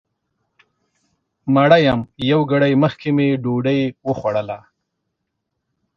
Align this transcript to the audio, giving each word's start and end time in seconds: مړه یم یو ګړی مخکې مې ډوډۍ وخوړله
مړه 1.53 1.77
یم 1.87 2.01
یو 2.31 2.41
ګړی 2.51 2.73
مخکې 2.83 3.09
مې 3.15 3.27
ډوډۍ 3.43 3.81
وخوړله 4.07 4.59